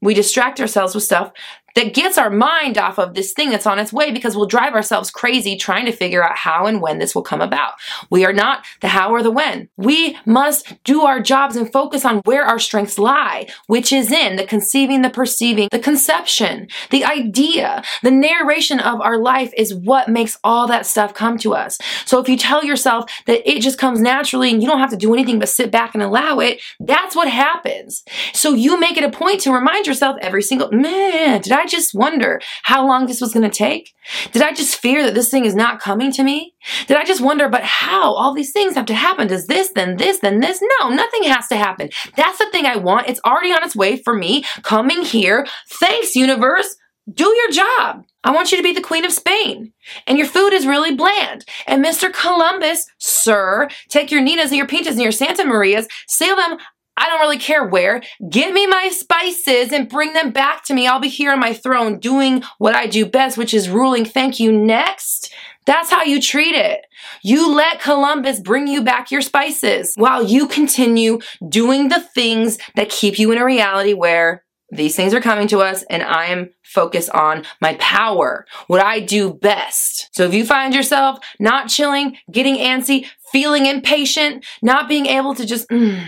We 0.02 0.14
distract 0.14 0.60
ourselves 0.60 0.96
with 0.96 1.06
stuff 1.06 1.32
that 1.76 1.94
gets 1.94 2.18
our 2.18 2.30
mind 2.30 2.78
off 2.78 3.00
of 3.00 3.14
this 3.14 3.34
thing 3.34 3.50
that's 3.50 3.66
on 3.66 3.80
its 3.80 3.94
way 3.94 4.12
because 4.12 4.36
we'll 4.36 4.46
drive 4.46 4.74
ourselves 4.74 5.12
crazy 5.12 5.56
trying 5.56 5.86
to 5.86 5.92
figure 5.92 6.24
out 6.24 6.38
how 6.38 6.66
and 6.66 6.82
when 6.82 7.00
this 7.00 7.16
will 7.16 7.22
come 7.22 7.42
about. 7.42 7.74
We 8.10 8.26
are 8.26 8.34
not 8.34 8.66
the 8.82 8.88
how 8.88 9.12
or 9.12 9.24
the 9.24 9.32
when. 9.32 9.70
We 9.78 10.18
must 10.26 10.84
do 10.84 11.02
our 11.02 11.20
jobs 11.20 11.56
and 11.56 11.72
focus 11.72 12.06
on 12.06 12.18
where 12.26 12.44
our 12.44 12.60
strengths 12.60 13.00
lie, 13.00 13.48
which 13.68 13.92
is 13.92 14.12
in 14.12 14.36
the 14.36 14.46
conceiving, 14.46 15.02
the 15.02 15.10
perceiving, 15.10 15.70
the 15.72 15.80
conception, 15.80 16.68
the 16.90 17.06
idea, 17.06 17.84
the 18.02 18.12
narration 18.12 18.80
of 18.80 19.02
our 19.02 19.18
life 19.18 19.52
is 19.58 19.74
what 19.74 20.10
makes 20.10 20.38
all 20.44 20.68
that 20.68 20.86
stuff 20.86 21.14
come 21.14 21.38
to 21.40 21.54
us. 21.54 21.78
So 22.06 22.20
if 22.20 22.30
you 22.30 22.38
tell 22.38 22.64
yourself 22.64 23.10
that 23.26 23.50
it 23.50 23.62
just 23.62 23.78
comes 23.78 24.00
naturally 24.00 24.52
and 24.52 24.62
you 24.62 24.68
don't 24.68 24.80
have 24.80 24.92
to 24.92 24.98
do 24.98 25.14
anything 25.14 25.40
but 25.40 25.50
sit 25.50 25.72
back 25.72 25.94
and 25.94 26.04
allow 26.04 26.40
it, 26.40 26.62
that's 26.80 27.16
what 27.16 27.30
happens. 27.30 28.04
So 28.34 28.54
you 28.54 28.80
make 28.80 28.98
it 28.98 29.04
a 29.04 29.10
point 29.10 29.42
to 29.42 29.52
remind 29.52 29.88
yourself 29.88 30.18
every 30.22 30.44
single, 30.44 30.72
man, 30.72 31.42
did 31.42 31.52
I 31.52 31.63
I 31.64 31.68
just 31.68 31.96
wonder 31.96 32.42
how 32.64 32.86
long 32.86 33.06
this 33.06 33.22
was 33.22 33.34
going 33.34 33.50
to 33.50 33.58
take? 33.58 33.94
Did 34.34 34.42
I 34.42 34.52
just 34.52 34.76
fear 34.76 35.02
that 35.04 35.14
this 35.14 35.30
thing 35.30 35.46
is 35.46 35.56
not 35.56 35.80
coming 35.80 36.12
to 36.12 36.24
me? 36.24 36.54
Did 36.88 36.98
I 36.98 37.06
just 37.06 37.22
wonder, 37.22 37.48
but 37.48 37.64
how? 37.64 38.14
All 38.14 38.34
these 38.34 38.52
things 38.52 38.76
have 38.76 38.86
to 38.88 38.94
happen. 38.94 39.28
Does 39.28 39.48
this, 39.48 39.72
then 39.74 39.96
this, 39.96 40.20
then 40.20 40.42
this? 40.42 40.62
No, 40.80 40.90
nothing 40.90 41.24
has 41.24 41.48
to 41.48 41.56
happen. 41.56 41.90
That's 42.18 42.38
the 42.38 42.50
thing 42.52 42.66
I 42.66 42.76
want. 42.76 43.08
It's 43.08 43.22
already 43.26 43.54
on 43.54 43.64
its 43.64 43.78
way 43.78 43.96
for 43.96 44.14
me 44.14 44.44
coming 44.62 45.04
here. 45.04 45.48
Thanks, 45.80 46.18
universe. 46.18 46.76
Do 47.12 47.26
your 47.26 47.52
job. 47.52 48.04
I 48.26 48.32
want 48.32 48.52
you 48.52 48.58
to 48.58 48.64
be 48.64 48.74
the 48.74 48.82
Queen 48.82 49.06
of 49.06 49.12
Spain. 49.12 49.74
And 50.08 50.18
your 50.18 50.28
food 50.28 50.54
is 50.54 50.66
really 50.66 50.96
bland. 50.96 51.46
And 51.68 51.84
Mr. 51.84 52.14
Columbus, 52.14 52.86
sir, 52.98 53.70
take 53.90 54.12
your 54.12 54.22
Ninas 54.22 54.52
and 54.52 54.58
your 54.58 54.68
Pintas 54.68 54.94
and 54.94 55.02
your 55.02 55.12
Santa 55.12 55.44
Marias, 55.44 55.88
sail 56.08 56.36
them 56.36 56.58
I 56.96 57.08
don't 57.08 57.20
really 57.20 57.40
care 57.40 57.66
where. 57.66 58.02
Get 58.30 58.54
me 58.54 58.68
my 58.68 58.90
spices 58.90 59.72
and 59.72 59.90
bring 59.90 60.14
them 60.14 60.32
back 60.32 60.64
to 60.66 60.74
me. 60.74 60.88
I'll 60.88 61.00
be 61.00 61.10
here 61.10 61.32
on 61.32 61.40
my 61.40 61.54
throne 61.54 62.00
doing 62.00 62.44
what 62.58 62.76
I 62.76 62.88
do 62.88 63.06
best, 63.06 63.38
which 63.38 63.54
is 63.54 63.70
ruling. 63.70 64.06
Thank 64.06 64.40
you. 64.40 64.52
Next. 64.52 65.34
That's 65.66 65.90
how 65.90 66.04
you 66.04 66.22
treat 66.22 66.56
it. 66.56 66.86
You 67.22 67.54
let 67.54 67.82
Columbus 67.82 68.40
bring 68.40 68.68
you 68.68 68.82
back 68.82 69.12
your 69.12 69.22
spices 69.22 69.94
while 69.96 70.24
you 70.24 70.48
continue 70.48 71.20
doing 71.48 71.88
the 71.88 72.02
things 72.02 72.58
that 72.76 72.90
keep 72.90 73.18
you 73.18 73.32
in 73.32 73.38
a 73.38 73.46
reality 73.46 73.94
where 73.94 74.44
these 74.72 74.96
things 74.96 75.14
are 75.14 75.22
coming 75.22 75.48
to 75.50 75.60
us 75.60 75.84
and 75.90 76.04
I 76.04 76.26
am 76.26 76.50
focused 76.64 77.10
on 77.12 77.46
my 77.62 77.76
power, 77.76 78.46
what 78.68 78.84
I 78.84 79.00
do 79.00 79.34
best. 79.34 80.10
So 80.12 80.24
if 80.24 80.34
you 80.34 80.46
find 80.46 80.74
yourself 80.74 81.20
not 81.40 81.70
chilling, 81.70 82.18
getting 82.32 82.58
antsy, 82.58 83.06
feeling 83.32 83.68
impatient, 83.68 84.44
not 84.62 84.90
being 84.90 85.06
able 85.06 85.36
to 85.36 85.46
just, 85.46 85.70
mm, 85.70 86.04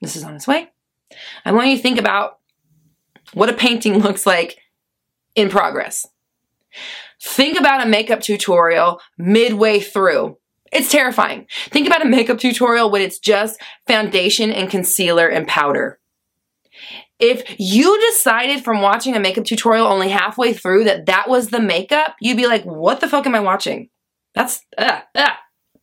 this 0.00 0.16
is 0.16 0.24
on 0.24 0.34
its 0.34 0.46
way. 0.46 0.70
I 1.44 1.52
want 1.52 1.68
you 1.68 1.76
to 1.76 1.82
think 1.82 1.98
about 1.98 2.38
what 3.34 3.48
a 3.48 3.54
painting 3.54 3.98
looks 4.02 4.26
like 4.26 4.58
in 5.34 5.48
progress. 5.48 6.06
Think 7.22 7.58
about 7.58 7.86
a 7.86 7.88
makeup 7.88 8.20
tutorial 8.20 9.00
midway 9.18 9.80
through. 9.80 10.38
It's 10.72 10.90
terrifying. 10.90 11.46
Think 11.70 11.86
about 11.86 12.04
a 12.04 12.08
makeup 12.08 12.38
tutorial 12.38 12.90
when 12.90 13.02
it's 13.02 13.18
just 13.18 13.60
foundation 13.86 14.52
and 14.52 14.70
concealer 14.70 15.26
and 15.26 15.46
powder. 15.46 15.98
If 17.18 17.56
you 17.58 18.00
decided 18.12 18.64
from 18.64 18.80
watching 18.80 19.14
a 19.14 19.20
makeup 19.20 19.44
tutorial 19.44 19.86
only 19.86 20.08
halfway 20.08 20.54
through 20.54 20.84
that 20.84 21.06
that 21.06 21.28
was 21.28 21.48
the 21.48 21.60
makeup, 21.60 22.14
you'd 22.20 22.36
be 22.36 22.46
like, 22.46 22.64
what 22.64 23.00
the 23.00 23.08
fuck 23.08 23.26
am 23.26 23.34
I 23.34 23.40
watching? 23.40 23.90
That's, 24.34 24.64
uh, 24.78 25.00
uh. 25.14 25.30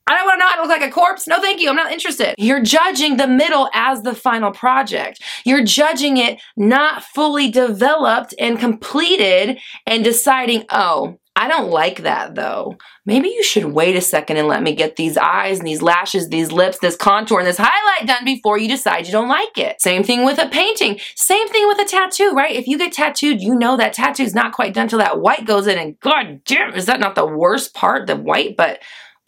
I 0.08 0.16
don't 0.16 0.26
want 0.26 0.36
to 0.36 0.40
know 0.40 0.48
how 0.48 0.56
to 0.56 0.62
look 0.62 0.70
like 0.70 0.90
a 0.90 0.94
corpse. 0.94 1.28
No, 1.28 1.42
thank 1.42 1.60
you. 1.60 1.70
I'm 1.70 1.76
not 1.76 1.92
interested. 1.92 2.36
You're 2.38 2.64
judging 2.64 3.18
the 3.18 3.28
middle 3.28 3.70
as 3.74 4.04
the 4.04 4.16
final 4.16 4.52
project. 4.52 5.22
You're 5.44 5.66
judging 5.66 6.18
it 6.18 6.42
not 6.56 7.04
fully 7.04 7.52
developed 7.52 8.34
and 8.40 8.58
completed 8.58 9.60
and 9.86 10.04
deciding, 10.04 10.64
oh, 10.70 11.20
I 11.36 11.48
don't 11.48 11.70
like 11.70 12.02
that 12.02 12.34
though. 12.34 12.78
Maybe 13.06 13.30
you 13.30 13.44
should 13.44 13.66
wait 13.66 13.96
a 13.96 14.02
second 14.02 14.38
and 14.38 14.48
let 14.48 14.64
me 14.64 14.74
get 14.74 14.96
these 14.96 15.18
eyes 15.18 15.60
and 15.60 15.68
these 15.68 15.84
lashes, 15.84 16.30
these 16.30 16.52
lips, 16.52 16.80
this 16.80 16.96
contour, 16.96 17.38
and 17.38 17.48
this 17.48 17.60
highlight 17.60 18.08
done 18.08 18.26
before 18.26 18.58
you 18.58 18.68
decide 18.68 19.06
you 19.06 19.12
don't 19.12 19.30
like 19.30 19.56
it. 19.56 19.80
Same 19.80 20.04
thing 20.04 20.26
with 20.26 20.40
a 20.40 20.50
painting. 20.50 21.00
Same 21.16 21.48
thing 21.50 21.68
with 21.68 21.80
a 21.80 21.86
tattoo, 21.86 22.32
right? 22.32 22.56
If 22.56 22.66
you 22.66 22.80
get 22.80 22.92
tattooed, 22.92 23.40
you 23.40 23.54
know 23.54 23.78
that 23.78 23.94
tattoo's 23.94 24.34
not 24.34 24.54
quite 24.54 24.74
done 24.74 24.88
till 24.88 24.98
that 24.98 25.22
white 25.22 25.46
goes 25.46 25.68
in, 25.68 25.78
and 25.78 26.00
god 26.00 26.42
damn, 26.44 26.74
is 26.74 26.88
that 26.88 27.00
not 27.00 27.14
the 27.14 27.28
worst 27.28 27.76
part, 27.76 28.08
the 28.08 28.16
white? 28.16 28.58
But 28.58 28.82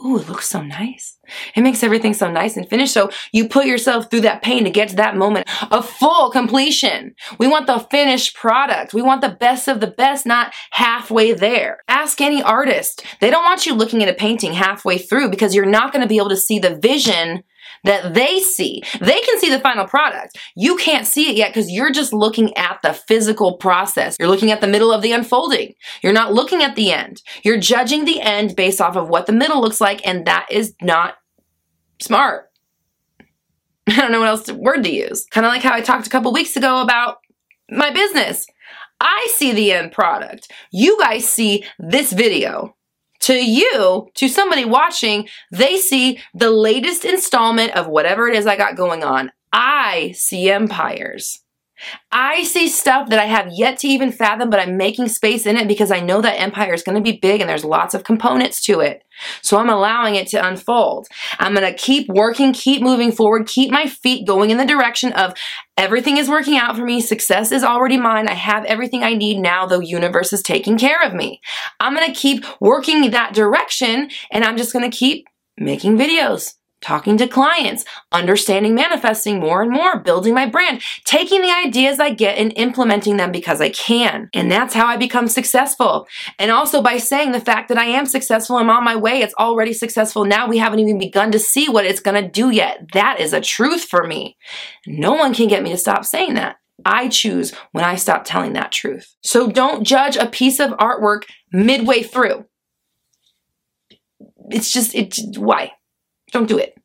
ooh, 0.03 0.18
it 0.18 0.27
looks 0.27 0.48
so 0.48 0.62
nice. 0.62 1.18
It 1.56 1.62
makes 1.62 1.84
everything 1.84 2.13
so 2.13 2.32
nice 2.32 2.58
and 2.58 2.68
finished. 2.68 2.94
So 2.94 3.10
you 3.32 3.48
put 3.48 3.65
yourself 3.65 4.10
through 4.10 4.22
that 4.22 4.41
pain 4.41 4.63
to 4.63 4.70
get 4.70 4.89
to 4.89 4.96
that 4.98 5.15
moment 5.15 5.48
of 5.72 5.89
full 5.89 6.32
completion. 6.32 7.13
We 7.38 7.48
want 7.48 7.68
the 7.68 7.79
finished 7.91 8.36
product. 8.36 8.94
We 8.94 9.01
want 9.01 9.22
the 9.22 9.29
best 9.29 9.68
of 9.68 9.79
the 9.79 9.88
best, 9.88 10.25
not 10.25 10.53
halfway 10.72 11.34
there. 11.34 11.79
Ask 11.88 12.22
any 12.22 12.41
artist. 12.41 13.03
They 13.22 13.29
don't 13.29 13.44
want 13.44 13.65
you 13.65 13.75
looking 13.75 14.01
at 14.01 14.10
a 14.10 14.13
painting 14.13 14.53
halfway 14.53 14.98
through 14.98 15.29
because 15.29 15.53
you're 15.53 15.65
not 15.65 15.91
going 15.94 16.01
to 16.01 16.10
be 16.10 16.18
able 16.18 16.29
to 16.29 16.38
see 16.38 16.60
the 16.60 16.75
vision 16.75 17.44
that 17.83 18.13
they 18.13 18.39
see. 18.39 18.81
They 19.00 19.19
can 19.21 19.39
see 19.39 19.50
the 19.50 19.59
final 19.59 19.86
product. 19.86 20.38
You 20.55 20.75
can't 20.75 21.07
see 21.07 21.29
it 21.29 21.36
yet 21.36 21.50
because 21.50 21.71
you're 21.71 21.91
just 21.91 22.13
looking 22.13 22.55
at 22.57 22.79
the 22.83 22.93
physical 22.93 23.57
process. 23.57 24.15
You're 24.19 24.29
looking 24.29 24.51
at 24.51 24.62
the 24.62 24.67
middle 24.67 24.91
of 24.91 25.01
the 25.01 25.12
unfolding. 25.12 25.74
You're 26.01 26.13
not 26.13 26.33
looking 26.33 26.62
at 26.62 26.75
the 26.75 26.91
end. 26.91 27.21
You're 27.43 27.59
judging 27.59 28.05
the 28.05 28.21
end 28.21 28.55
based 28.55 28.81
off 28.81 28.95
of 28.95 29.09
what 29.09 29.25
the 29.25 29.33
middle 29.33 29.62
looks 29.62 29.81
like, 29.81 30.05
and 30.05 30.25
that 30.25 30.48
is 30.50 30.74
not 30.81 31.15
smart. 32.01 32.50
I 33.88 33.95
don't 33.95 34.12
know 34.12 34.19
what 34.19 34.29
else 34.29 34.43
to, 34.43 34.53
word 34.53 34.83
to 34.83 34.91
use. 34.91 35.25
Kind 35.31 35.45
of 35.45 35.51
like 35.51 35.63
how 35.63 35.74
I 35.74 35.81
talked 35.81 36.07
a 36.07 36.12
couple 36.12 36.31
weeks 36.33 36.55
ago 36.55 36.81
about 36.81 37.17
my 37.69 37.91
business. 37.91 38.45
I 39.01 39.27
see 39.36 39.53
the 39.53 39.71
end 39.71 39.91
product. 39.91 40.51
You 40.71 41.00
guys 41.00 41.27
see 41.27 41.63
this 41.79 42.12
video 42.12 42.75
to 43.21 43.33
you, 43.33 44.07
to 44.15 44.27
somebody 44.27 44.65
watching, 44.65 45.27
they 45.51 45.77
see 45.77 46.19
the 46.33 46.51
latest 46.51 47.05
installment 47.05 47.75
of 47.75 47.88
whatever 47.88 48.27
it 48.27 48.35
is 48.35 48.47
I 48.47 48.55
got 48.55 48.75
going 48.75 49.03
on. 49.03 49.31
I 49.51 50.11
see 50.15 50.49
empires. 50.49 51.39
I 52.12 52.43
see 52.43 52.67
stuff 52.67 53.09
that 53.09 53.19
I 53.19 53.25
have 53.25 53.51
yet 53.53 53.79
to 53.79 53.88
even 53.88 54.12
fathom, 54.12 54.50
but 54.50 54.59
I'm 54.59 54.77
making 54.77 55.07
space 55.07 55.45
in 55.45 55.57
it 55.57 55.67
because 55.67 55.91
I 55.91 56.00
know 56.00 56.21
that 56.21 56.39
empire 56.39 56.74
is 56.74 56.83
going 56.83 56.95
to 56.95 57.12
be 57.12 57.17
big 57.17 57.41
and 57.41 57.50
there's 57.50 57.63
lots 57.63 57.93
of 57.93 58.03
components 58.03 58.62
to 58.63 58.79
it. 58.79 59.03
So 59.41 59.57
I'm 59.57 59.69
allowing 59.69 60.15
it 60.15 60.27
to 60.29 60.45
unfold. 60.45 61.07
I'm 61.39 61.53
going 61.53 61.69
to 61.69 61.77
keep 61.77 62.07
working, 62.09 62.53
keep 62.53 62.81
moving 62.81 63.12
forward, 63.12 63.48
keep 63.48 63.71
my 63.71 63.86
feet 63.86 64.27
going 64.27 64.50
in 64.50 64.57
the 64.57 64.65
direction 64.65 65.13
of 65.13 65.33
everything 65.77 66.17
is 66.17 66.29
working 66.29 66.57
out 66.57 66.75
for 66.75 66.83
me. 66.83 67.01
Success 67.01 67.51
is 67.51 67.63
already 67.63 67.98
mine. 67.98 68.27
I 68.27 68.33
have 68.33 68.65
everything 68.65 69.03
I 69.03 69.13
need 69.13 69.39
now. 69.39 69.65
The 69.65 69.79
universe 69.79 70.33
is 70.33 70.41
taking 70.41 70.77
care 70.77 71.01
of 71.03 71.13
me. 71.13 71.41
I'm 71.79 71.95
going 71.95 72.07
to 72.07 72.19
keep 72.19 72.45
working 72.59 73.12
that 73.12 73.33
direction 73.33 74.09
and 74.31 74.43
I'm 74.43 74.57
just 74.57 74.74
going 74.74 74.89
to 74.89 74.95
keep 74.95 75.27
making 75.57 75.98
videos 75.98 76.55
talking 76.81 77.17
to 77.17 77.27
clients, 77.27 77.86
understanding 78.12 78.75
manifesting 78.75 79.39
more 79.39 79.62
and 79.62 79.71
more, 79.71 80.00
building 80.00 80.33
my 80.33 80.45
brand, 80.45 80.81
taking 81.03 81.41
the 81.41 81.51
ideas 81.51 82.00
I 82.00 82.12
get 82.12 82.38
and 82.38 82.53
implementing 82.55 83.17
them 83.17 83.31
because 83.31 83.62
I 83.62 83.69
can. 83.69 84.29
And 84.33 84.51
that's 84.51 84.74
how 84.74 84.86
I 84.86 84.98
become 84.98 85.27
successful. 85.27 86.07
And 86.38 86.51
also 86.51 86.81
by 86.81 86.98
saying 86.98 87.31
the 87.31 87.41
fact 87.41 87.69
that 87.69 87.77
I 87.77 87.86
am 87.86 88.05
successful, 88.05 88.57
I'm 88.57 88.69
on 88.69 88.83
my 88.83 88.95
way, 88.95 89.21
it's 89.21 89.33
already 89.36 89.74
successful 89.74 90.25
now. 90.25 90.48
We 90.48 90.57
haven't 90.57 90.79
even 90.79 91.00
begun 91.00 91.31
to 91.31 91.39
see 91.39 91.69
what 91.69 91.86
it's 91.86 92.00
going 92.00 92.21
to 92.21 92.29
do 92.29 92.50
yet. 92.50 92.88
That 92.93 93.19
is 93.19 93.33
a 93.33 93.41
truth 93.41 93.83
for 93.83 94.05
me. 94.05 94.38
No 94.88 95.13
one 95.13 95.33
can 95.33 95.48
get 95.48 95.63
me 95.63 95.71
to 95.71 95.77
stop 95.77 96.05
saying 96.05 96.36
that. 96.36 96.57
I 96.86 97.09
choose 97.09 97.53
when 97.71 97.83
I 97.83 97.95
stop 97.95 98.24
telling 98.24 98.53
that 98.53 98.71
truth. 98.71 99.15
So 99.21 99.50
don't 99.50 99.83
judge 99.83 100.15
a 100.15 100.27
piece 100.27 100.59
of 100.59 100.71
artwork 100.71 101.24
midway 101.51 102.03
through. 102.03 102.45
It's 104.50 104.71
just, 104.71 104.95
it, 104.95 105.17
why? 105.38 105.74
Don't 106.31 106.48
do 106.48 106.57
it. 106.57 106.75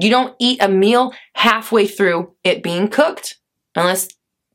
You 0.00 0.10
don't 0.10 0.34
eat 0.38 0.62
a 0.62 0.68
meal 0.68 1.12
halfway 1.34 1.86
through 1.86 2.34
it 2.44 2.62
being 2.62 2.88
cooked 2.88 3.38
unless 3.74 4.08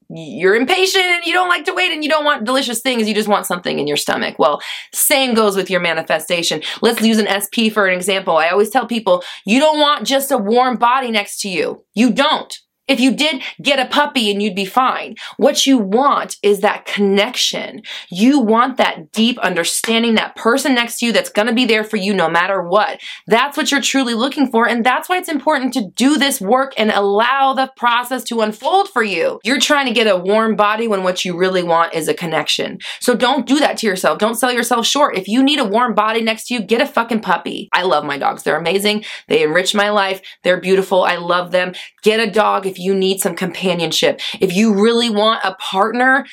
you're 0.10 0.56
impatient 0.56 1.04
and 1.04 1.26
you 1.26 1.34
don't 1.34 1.50
like 1.50 1.66
to 1.66 1.74
wait 1.74 1.92
and 1.92 2.04
you 2.04 2.10
don't 2.10 2.26
want 2.26 2.46
delicious 2.46 2.82
things. 2.82 3.08
You 3.08 3.16
just 3.16 3.28
want 3.28 3.46
something 3.46 3.80
in 3.80 3.88
your 3.88 3.98
stomach. 3.98 4.38
Well, 4.38 4.62
same 4.94 5.34
goes 5.34 5.56
with 5.56 5.70
your 5.70 5.80
manifestation. 5.80 6.62
Let's 6.82 7.02
use 7.02 7.18
an 7.18 7.28
SP 7.28 7.74
for 7.74 7.88
an 7.88 7.96
example. 7.96 8.38
I 8.38 8.50
always 8.50 8.70
tell 8.70 8.86
people 8.86 9.24
you 9.46 9.60
don't 9.60 9.80
want 9.80 10.06
just 10.06 10.32
a 10.32 10.38
warm 10.38 10.78
body 10.78 11.12
next 11.12 11.42
to 11.42 11.50
you. 11.50 11.84
You 11.94 12.12
don't. 12.12 12.54
If 12.88 13.00
you 13.00 13.16
did 13.16 13.42
get 13.62 13.80
a 13.80 13.90
puppy 13.90 14.30
and 14.30 14.42
you'd 14.42 14.56
be 14.56 14.66
fine. 14.66 15.16
What 15.38 15.66
you 15.66 15.78
want 15.78 16.36
is 16.44 16.60
that 16.60 16.86
connection. 16.86 17.82
You 18.10 18.40
want 18.40 18.76
that 18.78 19.12
deep 19.14 19.38
understanding, 19.40 20.16
that 20.16 20.36
person 20.36 20.76
next 20.76 21.00
to 21.00 21.06
you 21.06 21.14
that's 21.14 21.30
going 21.30 21.48
to 21.48 21.54
be 21.54 21.66
there 21.66 21.86
for 21.86 21.96
you 21.96 22.14
no 22.14 22.30
matter 22.30 22.62
what. 22.62 23.00
That's 23.26 23.56
what 23.56 23.72
you're 23.72 23.82
truly 23.82 24.14
looking 24.14 24.48
for. 24.52 24.68
And 24.68 24.86
that's 24.86 25.08
why 25.08 25.18
it's 25.18 25.30
important 25.30 25.74
to 25.74 25.90
do 25.96 26.18
this 26.18 26.42
work 26.42 26.74
and 26.76 26.92
allow 26.92 27.54
the 27.54 27.72
process 27.78 28.24
to 28.26 28.42
unfold 28.42 28.90
for 28.90 29.02
you. 29.04 29.40
You're 29.46 29.60
trying 29.60 29.86
to 29.86 29.94
get 29.94 30.08
a 30.08 30.18
warm 30.18 30.58
body 30.58 30.88
when 30.88 31.04
what 31.04 31.24
you 31.24 31.38
really 31.38 31.64
want 31.64 31.94
is 31.94 32.10
a 32.10 32.14
connection. 32.14 32.80
So 33.00 33.16
don't 33.16 33.48
do 33.48 33.60
that 33.60 33.78
to 33.78 33.88
yourself. 33.88 34.20
Don't 34.20 34.36
sell 34.36 34.52
yourself 34.52 34.86
short. 34.86 35.18
If 35.18 35.30
you 35.30 35.42
need 35.42 35.60
a 35.60 35.66
warm 35.66 35.96
body 35.96 36.22
next 36.22 36.48
to 36.48 36.54
you, 36.54 36.62
get 36.62 36.82
a 36.82 36.86
fucking 36.86 37.22
puppy. 37.22 37.70
I 37.72 37.84
love 37.84 38.04
my 38.04 38.18
dogs. 38.18 38.44
They're 38.44 38.58
amazing. 38.58 39.06
They 39.30 39.44
enrich 39.44 39.74
my 39.74 39.90
life. 39.90 40.22
They're 40.44 40.60
beautiful. 40.60 41.04
I 41.04 41.16
love 41.16 41.52
them. 41.52 41.74
Get 42.02 42.20
a 42.20 42.30
dog 42.30 42.66
if 42.74 42.80
you 42.80 42.96
need 42.96 43.22
some 43.22 43.36
companionship, 43.36 44.20
if 44.40 44.56
you 44.56 44.74
really 44.74 45.12
want 45.12 45.44
a 45.44 45.54
partner, 45.56 46.26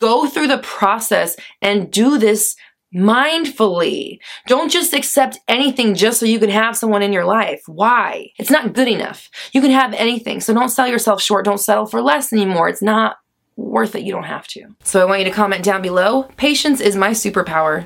go 0.00 0.26
through 0.26 0.46
the 0.46 0.58
process 0.58 1.36
and 1.60 1.90
do 1.90 2.16
this 2.16 2.56
mindfully. 2.94 4.18
Don't 4.46 4.72
just 4.72 4.94
accept 4.94 5.38
anything 5.46 5.94
just 5.94 6.18
so 6.18 6.26
you 6.26 6.40
can 6.40 6.48
have 6.48 6.74
someone 6.74 7.02
in 7.02 7.12
your 7.12 7.26
life. 7.26 7.62
Why? 7.66 8.30
It's 8.38 8.50
not 8.50 8.72
good 8.72 8.88
enough. 8.88 9.28
You 9.52 9.60
can 9.60 9.70
have 9.70 9.92
anything. 9.92 10.40
So 10.40 10.54
don't 10.54 10.70
sell 10.70 10.88
yourself 10.88 11.20
short. 11.20 11.44
Don't 11.44 11.60
settle 11.60 11.86
for 11.86 12.00
less 12.00 12.32
anymore. 12.32 12.70
It's 12.70 12.82
not 12.82 13.18
worth 13.56 13.94
it. 13.94 14.02
You 14.02 14.12
don't 14.12 14.24
have 14.24 14.48
to. 14.48 14.74
So 14.82 15.02
I 15.02 15.04
want 15.04 15.20
you 15.20 15.26
to 15.26 15.30
comment 15.30 15.62
down 15.62 15.82
below. 15.82 16.24
Patience 16.38 16.80
is 16.80 16.96
my 16.96 17.10
superpower. 17.10 17.84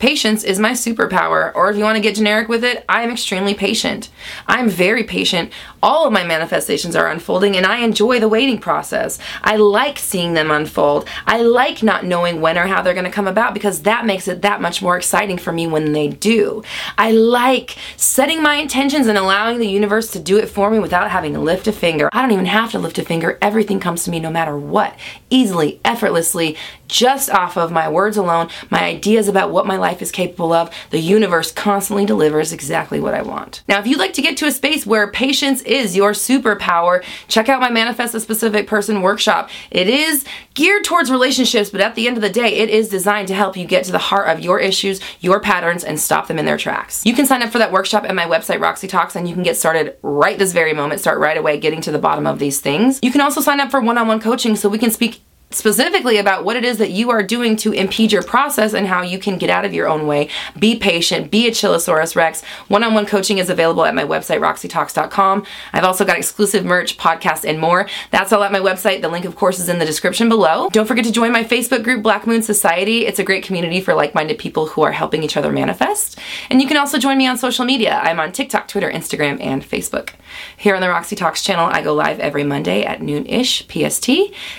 Patience 0.00 0.44
is 0.44 0.58
my 0.58 0.70
superpower, 0.72 1.54
or 1.54 1.70
if 1.70 1.76
you 1.76 1.84
want 1.84 1.96
to 1.96 2.00
get 2.00 2.14
generic 2.14 2.48
with 2.48 2.64
it, 2.64 2.86
I 2.88 3.02
am 3.02 3.10
extremely 3.10 3.52
patient. 3.52 4.08
I'm 4.46 4.70
very 4.70 5.04
patient. 5.04 5.52
All 5.82 6.06
of 6.06 6.12
my 6.12 6.24
manifestations 6.24 6.96
are 6.96 7.10
unfolding, 7.10 7.54
and 7.54 7.66
I 7.66 7.80
enjoy 7.80 8.18
the 8.18 8.28
waiting 8.28 8.58
process. 8.58 9.18
I 9.42 9.56
like 9.56 9.98
seeing 9.98 10.32
them 10.32 10.50
unfold. 10.50 11.06
I 11.26 11.42
like 11.42 11.82
not 11.82 12.06
knowing 12.06 12.40
when 12.40 12.56
or 12.56 12.66
how 12.66 12.80
they're 12.80 12.94
going 12.94 13.04
to 13.04 13.10
come 13.10 13.28
about 13.28 13.52
because 13.52 13.82
that 13.82 14.06
makes 14.06 14.26
it 14.26 14.40
that 14.40 14.62
much 14.62 14.80
more 14.80 14.96
exciting 14.96 15.36
for 15.36 15.52
me 15.52 15.66
when 15.66 15.92
they 15.92 16.08
do. 16.08 16.62
I 16.96 17.12
like 17.12 17.76
setting 17.98 18.42
my 18.42 18.54
intentions 18.54 19.06
and 19.06 19.18
allowing 19.18 19.58
the 19.58 19.68
universe 19.68 20.10
to 20.12 20.18
do 20.18 20.38
it 20.38 20.48
for 20.48 20.70
me 20.70 20.78
without 20.78 21.10
having 21.10 21.34
to 21.34 21.40
lift 21.40 21.66
a 21.66 21.72
finger. 21.72 22.08
I 22.14 22.22
don't 22.22 22.32
even 22.32 22.46
have 22.46 22.70
to 22.70 22.78
lift 22.78 22.98
a 22.98 23.04
finger. 23.04 23.36
Everything 23.42 23.78
comes 23.78 24.04
to 24.04 24.10
me 24.10 24.18
no 24.18 24.30
matter 24.30 24.56
what, 24.56 24.98
easily, 25.28 25.78
effortlessly, 25.84 26.56
just 26.88 27.30
off 27.30 27.56
of 27.56 27.70
my 27.70 27.88
words 27.88 28.16
alone, 28.16 28.48
my 28.70 28.82
ideas 28.82 29.28
about 29.28 29.50
what 29.50 29.66
my 29.66 29.76
life 29.90 30.00
is 30.00 30.12
capable 30.12 30.52
of, 30.52 30.70
the 30.90 31.00
universe 31.00 31.50
constantly 31.50 32.06
delivers 32.06 32.52
exactly 32.52 33.00
what 33.00 33.12
I 33.12 33.22
want. 33.22 33.64
Now, 33.66 33.80
if 33.80 33.88
you'd 33.88 33.98
like 33.98 34.12
to 34.12 34.22
get 34.22 34.36
to 34.36 34.46
a 34.46 34.52
space 34.52 34.86
where 34.86 35.10
patience 35.10 35.62
is 35.62 35.96
your 35.96 36.12
superpower, 36.12 37.02
check 37.26 37.48
out 37.48 37.60
my 37.60 37.70
Manifest 37.70 38.14
a 38.14 38.20
Specific 38.20 38.68
Person 38.68 39.02
workshop. 39.02 39.50
It 39.72 39.88
is 39.88 40.24
geared 40.54 40.84
towards 40.84 41.10
relationships, 41.10 41.70
but 41.70 41.80
at 41.80 41.96
the 41.96 42.06
end 42.06 42.16
of 42.16 42.22
the 42.22 42.30
day, 42.30 42.54
it 42.54 42.70
is 42.70 42.88
designed 42.88 43.26
to 43.28 43.34
help 43.34 43.56
you 43.56 43.66
get 43.66 43.84
to 43.84 43.92
the 43.92 43.98
heart 43.98 44.28
of 44.28 44.38
your 44.38 44.60
issues, 44.60 45.00
your 45.18 45.40
patterns, 45.40 45.82
and 45.82 45.98
stop 45.98 46.28
them 46.28 46.38
in 46.38 46.44
their 46.44 46.56
tracks. 46.56 47.04
You 47.04 47.14
can 47.14 47.26
sign 47.26 47.42
up 47.42 47.50
for 47.50 47.58
that 47.58 47.72
workshop 47.72 48.04
at 48.04 48.14
my 48.14 48.26
website, 48.26 48.60
Roxy 48.60 48.86
Talks, 48.86 49.16
and 49.16 49.28
you 49.28 49.34
can 49.34 49.42
get 49.42 49.56
started 49.56 49.96
right 50.02 50.38
this 50.38 50.52
very 50.52 50.72
moment. 50.72 51.00
Start 51.00 51.18
right 51.18 51.36
away 51.36 51.58
getting 51.58 51.80
to 51.80 51.90
the 51.90 51.98
bottom 51.98 52.28
of 52.28 52.38
these 52.38 52.60
things. 52.60 53.00
You 53.02 53.10
can 53.10 53.22
also 53.22 53.40
sign 53.40 53.58
up 53.58 53.72
for 53.72 53.80
one 53.80 53.98
on 53.98 54.06
one 54.06 54.20
coaching 54.20 54.54
so 54.54 54.68
we 54.68 54.78
can 54.78 54.92
speak 54.92 55.22
specifically 55.50 56.16
about 56.18 56.44
what 56.44 56.56
it 56.56 56.64
is 56.64 56.78
that 56.78 56.90
you 56.90 57.10
are 57.10 57.22
doing 57.22 57.56
to 57.56 57.72
impede 57.72 58.12
your 58.12 58.22
process 58.22 58.72
and 58.72 58.86
how 58.86 59.02
you 59.02 59.18
can 59.18 59.36
get 59.36 59.50
out 59.50 59.64
of 59.64 59.74
your 59.74 59.88
own 59.88 60.06
way. 60.06 60.28
Be 60.58 60.76
patient, 60.76 61.30
be 61.30 61.48
a 61.48 61.52
Chillosaurus 61.52 62.14
Rex. 62.14 62.44
One 62.68 62.84
on 62.84 62.94
one 62.94 63.06
coaching 63.06 63.38
is 63.38 63.50
available 63.50 63.84
at 63.84 63.94
my 63.94 64.04
website, 64.04 64.40
roxytalks.com. 64.40 65.44
I've 65.72 65.84
also 65.84 66.04
got 66.04 66.18
exclusive 66.18 66.64
merch, 66.64 66.96
podcasts, 66.96 67.44
and 67.44 67.58
more. 67.58 67.88
That's 68.10 68.32
all 68.32 68.44
at 68.44 68.52
my 68.52 68.60
website. 68.60 69.02
The 69.02 69.08
link, 69.08 69.24
of 69.24 69.34
course, 69.34 69.58
is 69.58 69.68
in 69.68 69.78
the 69.78 69.84
description 69.84 70.28
below. 70.28 70.68
Don't 70.70 70.86
forget 70.86 71.04
to 71.04 71.12
join 71.12 71.32
my 71.32 71.42
Facebook 71.42 71.82
group, 71.82 72.02
Black 72.02 72.26
Moon 72.26 72.42
Society. 72.42 73.06
It's 73.06 73.18
a 73.18 73.24
great 73.24 73.42
community 73.42 73.80
for 73.80 73.94
like 73.94 74.14
minded 74.14 74.38
people 74.38 74.66
who 74.66 74.82
are 74.82 74.92
helping 74.92 75.22
each 75.22 75.36
other 75.36 75.50
manifest. 75.50 76.18
And 76.48 76.62
you 76.62 76.68
can 76.68 76.76
also 76.76 76.98
join 76.98 77.18
me 77.18 77.26
on 77.26 77.36
social 77.36 77.64
media. 77.64 78.00
I'm 78.02 78.20
on 78.20 78.32
TikTok, 78.32 78.68
Twitter, 78.68 78.90
Instagram, 78.90 79.42
and 79.42 79.64
Facebook. 79.64 80.10
Here 80.56 80.76
on 80.76 80.80
the 80.80 80.88
Roxy 80.88 81.16
Talks 81.16 81.42
channel, 81.42 81.66
I 81.66 81.82
go 81.82 81.92
live 81.92 82.20
every 82.20 82.44
Monday 82.44 82.84
at 82.84 83.02
noon 83.02 83.26
ish 83.26 83.66
PST. 83.66 84.08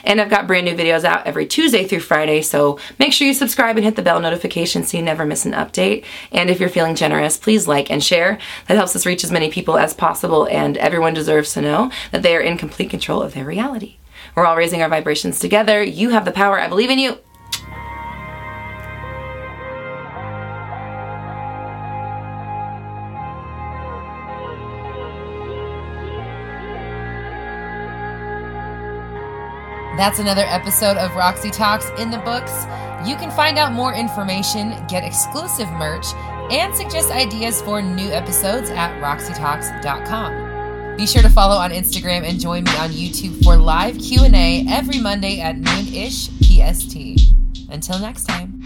And 0.03 0.19
I've 0.19 0.29
got 0.29 0.47
brand 0.47 0.65
new 0.65 0.75
videos 0.81 1.03
out 1.03 1.27
every 1.27 1.45
Tuesday 1.45 1.85
through 1.85 1.99
Friday, 1.99 2.41
so 2.41 2.79
make 2.99 3.13
sure 3.13 3.27
you 3.27 3.33
subscribe 3.33 3.77
and 3.77 3.85
hit 3.85 3.95
the 3.95 4.01
bell 4.01 4.19
notification 4.19 4.83
so 4.83 4.97
you 4.97 5.03
never 5.03 5.25
miss 5.25 5.45
an 5.45 5.53
update. 5.53 6.03
And 6.31 6.49
if 6.49 6.59
you're 6.59 6.69
feeling 6.69 6.95
generous, 6.95 7.37
please 7.37 7.67
like 7.67 7.91
and 7.91 8.03
share. 8.03 8.39
That 8.67 8.77
helps 8.77 8.95
us 8.95 9.05
reach 9.05 9.23
as 9.23 9.31
many 9.31 9.49
people 9.49 9.77
as 9.77 9.93
possible, 9.93 10.45
and 10.45 10.77
everyone 10.77 11.13
deserves 11.13 11.53
to 11.53 11.61
know 11.61 11.91
that 12.11 12.23
they 12.23 12.35
are 12.35 12.41
in 12.41 12.57
complete 12.57 12.89
control 12.89 13.21
of 13.21 13.33
their 13.33 13.45
reality. 13.45 13.97
We're 14.35 14.45
all 14.45 14.55
raising 14.55 14.81
our 14.81 14.89
vibrations 14.89 15.39
together. 15.39 15.83
You 15.83 16.09
have 16.11 16.25
the 16.25 16.31
power. 16.31 16.59
I 16.59 16.67
believe 16.67 16.89
in 16.89 16.99
you. 16.99 17.17
That's 29.97 30.19
another 30.19 30.45
episode 30.45 30.97
of 30.97 31.15
Roxy 31.15 31.51
Talks 31.51 31.89
in 31.99 32.11
the 32.11 32.19
books. 32.19 32.51
You 33.05 33.15
can 33.15 33.31
find 33.31 33.57
out 33.57 33.73
more 33.73 33.93
information, 33.93 34.75
get 34.87 35.03
exclusive 35.03 35.69
merch, 35.71 36.05
and 36.51 36.75
suggest 36.75 37.11
ideas 37.11 37.61
for 37.61 37.81
new 37.81 38.09
episodes 38.09 38.69
at 38.69 39.01
roxytalks.com. 39.01 40.97
Be 40.97 41.07
sure 41.07 41.21
to 41.21 41.29
follow 41.29 41.55
on 41.55 41.71
Instagram 41.71 42.27
and 42.27 42.39
join 42.39 42.63
me 42.63 42.71
on 42.77 42.89
YouTube 42.91 43.43
for 43.43 43.57
live 43.57 43.97
Q&A 43.97 44.65
every 44.69 44.99
Monday 44.99 45.39
at 45.39 45.57
noon-ish 45.57 46.29
PST. 46.41 46.95
Until 47.69 47.99
next 47.99 48.25
time. 48.25 48.60